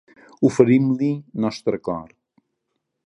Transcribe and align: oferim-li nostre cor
oferim-li 0.47 1.09
nostre 1.45 1.77
cor 1.89 2.09